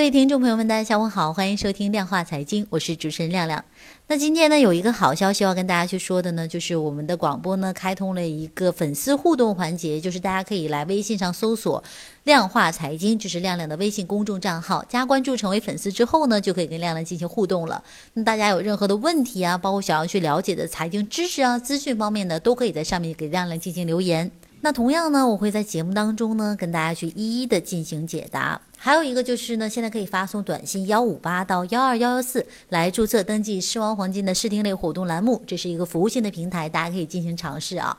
[0.00, 3.62] 各位听众朋友们，大家下午好，欢迎收听量化财经，我是主持人亮亮。
[4.06, 11.84] 那今天呢，有一个好消息要跟大家去说的呢，就是我们的广播呢开通了一个粉丝互动环节，就是大家可以来微信上搜索
[12.24, 17.84] “量化财经”，就是亮亮的微信公众账号，加关注成为粉丝之后呢，就可以跟亮亮进行互动了。
[18.14, 24.30] 那大家有任何的问题啊，包括想要去了解的财经知识啊、资讯方面的，都可以在上面给亮亮进行留言。
[24.62, 28.60] 那同样呢，我会在节目当中呢跟大家去一一的进行解答。
[28.76, 37.96] 还有一个就是呢，现在可以发送短信幺五八到幺二幺幺四来注册登记狮王黄金的试听类活动栏目，这是一个服务性的平台，大家可以进行尝试啊。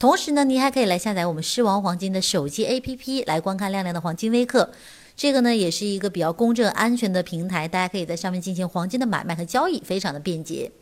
[0.00, 4.70] 同时呢，您还可以来下载我们狮王黄金的手机 APP 来观看亮亮的黄金微课。
[5.16, 10.72] 这个呢也是一个比较公正安全的平台，大家可以在上面进行黄金的买卖和交易，非常的便捷。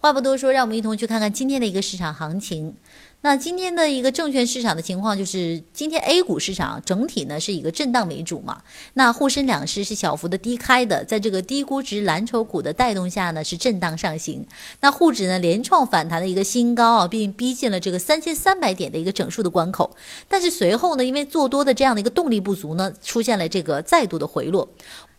[0.00, 2.74] 话不多说，让我们一同去看看今天的一个市场行情。
[3.24, 8.62] 那今天的一个证券市场的情况就是，今天 A 股市场整体呢是一个震荡为主嘛。
[8.94, 14.44] 那沪深两市是小幅的低开的，在这个低估值蓝筹股的带动下呢，是震荡上行。
[14.80, 19.96] 那沪指呢连创反弹的一个新高啊，并逼近了这个三千三百点的一个整数的关口。
[20.26, 24.68] 但是随后呢，因为做多的这样的一个动力不足呢，出现了这个再度的回落。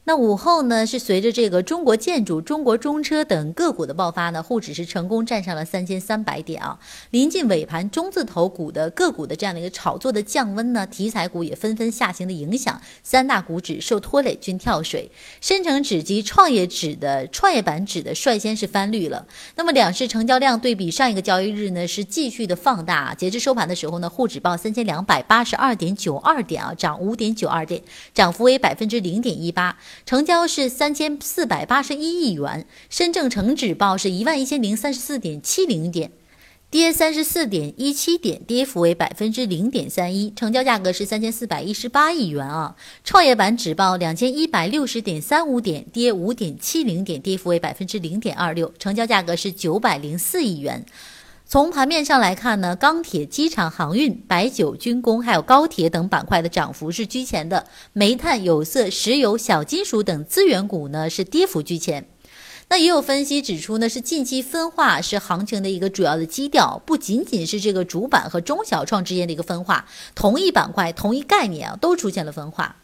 [0.05, 6.77] 那午后呢，是随着这个中国建筑、中国中车等个股的爆发呢，沪指是成功站上了三千三百点啊。
[7.11, 15.09] 临近尾盘，中字头股的个股的这样的一个炒作的降温呢，题材股也纷纷下行的影响，三大股指受拖累均跳水。
[15.39, 19.25] 深成指及创业指的创业板指的率先是翻绿了。
[19.55, 23.15] 那么两市成交量对比上一个交易日呢，是继续的放大。
[23.15, 27.81] 截至收盘的时候呢，沪指报三千两百八十二点九二点啊，涨五点九二点，
[28.13, 29.77] 涨幅为百分之零点一八。
[30.05, 36.11] 成交是三千四百八十一亿元，深证成指报是一万一千零三十四点七零点，
[36.69, 42.75] 跌三十四点一七点，跌幅为百分之零点三一，成交价格是三千四百一十八亿元啊。
[43.03, 50.85] 创业板指报两千一百六十点三五点，跌五点七零点，跌幅为百分之零点二六，成交价格是九百零四亿元。
[51.53, 57.63] 从盘面上来看呢，钢铁、机场、航运、白酒、军工，还有高铁等板块的涨幅是居前的；
[57.93, 62.07] 煤炭、有色、石油、小金属等资源股呢是跌幅居前。
[62.69, 69.85] 那也有分析指出呢，是近期分化是行情的一个主要的基调，不仅仅是这个主板和中小创之间的一个分化，
[70.15, 72.77] 同一板块、同一概念啊都出现了分化。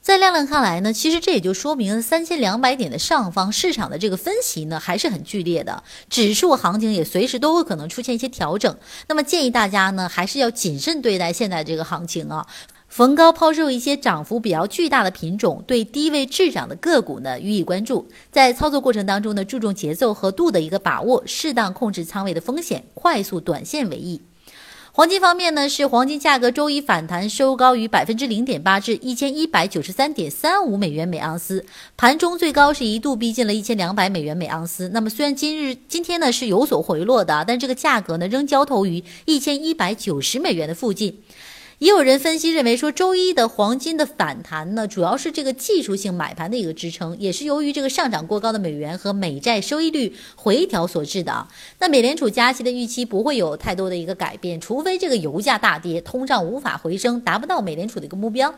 [0.00, 8.74] 在亮亮看来呢，其实这也就说明三千两百点的上方市场的这个分歧呢还是很剧烈的，指数行情也随时都会可能出现一些调整。
[9.08, 12.46] 那么建议大家呢还是要谨慎对待现在这个行情啊，
[12.88, 18.08] 逢高抛售一些涨幅比较巨大的品种，对低位滞涨的个股呢予以关注。
[18.32, 24.22] 在操作过程当中呢，注重节奏和度的一个把握，适当控制仓位的风险，快速短线为宜。
[24.98, 31.64] 黄金方面呢，是黄金价格周一反弹收高于百分之零点八，至一千一百九十三点三五美元每盎司，
[31.96, 34.88] 盘中最高是一度逼近了一千两百美元每盎司。
[34.88, 41.20] 那么虽然今日今天呢是有所回落的，但这个价格呢仍交投于一千一百九十美元的附近。
[41.78, 51.46] 也有人分析认为说，周一的黄金的反弹呢，主要是这个技术性买盘的一个支撑，也是由于这个上涨过高的美元和美债收益率回调所致的。
[51.78, 58.52] 那美联储加息的预期不会有太多的一个改变，除非这个油价大跌，通胀无法回升，达不到美联储的一个目标。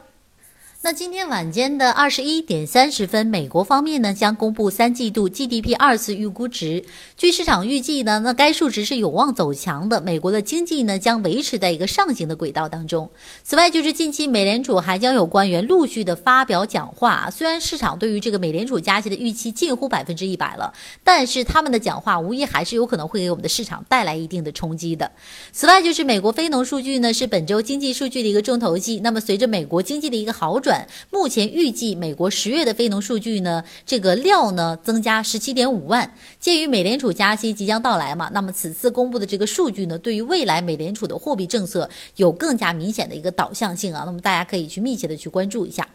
[0.82, 6.86] 那今天晚间的二十一点三十分，美国方面呢将公布三季度 GDP 二次预估值。
[7.18, 10.00] 据市场预计呢，那该数值是有望走强的。
[10.00, 13.10] 美国的经济呢将维持在一个上行的轨道当中。
[13.44, 17.30] 此外，就是近期美联储还将有官员陆续的发表讲话。
[17.30, 20.72] 虽然市场对于这个美联储加息的预期近乎百分之一百了，
[21.04, 25.12] 但是他们的讲话无疑还是有可能会给我们的市场带来一定的冲击的。
[25.52, 29.00] 此外，就是美国非农数据呢是本周经济数据的一个重头戏。
[29.00, 36.14] 那么随着美国经济的一个好转转，目前预计美国十月的非农数据呢，这个料呢增加十七点五万。
[36.38, 44.04] 鉴于美联储加息即将到来嘛，那么此次公布的这个数据呢，对于未来美联储的货币政策有更加明显的一个导向性啊。
[44.06, 45.88] 那么大家可以去密切的去关注一下。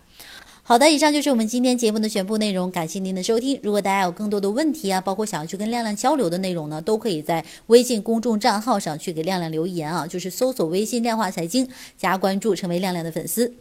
[0.61, 3.57] 好的，以上就是我们今天节目的全部内容，感谢您的收听。
[3.63, 11.65] 如果大家有更多的问题啊，包括想要去跟亮亮交流的内容呢，都可以在微信公众账号上去给亮亮留言啊，就是搜索微信量化财经
[11.97, 13.53] 加关注，成为亮亮的粉丝。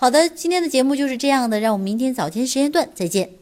[0.00, 3.39] 好的，今天的节目就是这样的，让我们明天早间时间段再见。